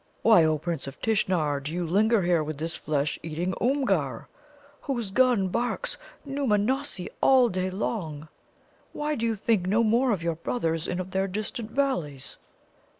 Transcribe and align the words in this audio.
Why, 0.23 0.43
O 0.45 0.57
Prince 0.57 0.87
of 0.87 0.99
Tishnar, 0.99 1.59
do 1.59 1.71
you 1.71 1.85
linger 1.85 2.23
here 2.23 2.43
with 2.43 2.57
this 2.57 2.75
flesh 2.75 3.19
eating 3.21 3.53
Oomgar, 3.61 4.25
whose 4.81 5.11
gun 5.11 5.47
barks 5.49 5.95
Nōōmanossi 6.27 7.07
all 7.21 7.49
day 7.49 7.69
long? 7.69 8.27
Why 8.93 9.13
do 9.13 9.27
you 9.27 9.35
think 9.35 9.67
no 9.67 9.83
more 9.83 10.09
of 10.09 10.23
your 10.23 10.37
brothers 10.37 10.87
and 10.87 10.99
of 10.99 11.11
the 11.11 11.27
distant 11.27 11.69
valleys?" 11.69 12.37